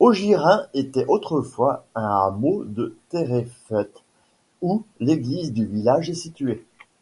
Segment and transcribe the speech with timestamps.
[0.00, 4.02] Augirein était autrefois un hameau de Terrefète,
[4.60, 6.66] où l'église du village est située.